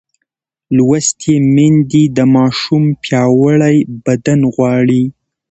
لوستې 0.75 1.35
میندې 1.55 2.03
د 2.17 2.19
ماشوم 2.35 2.83
پیاوړی 3.03 3.77
بدن 4.05 4.39
غواړي. 4.53 5.03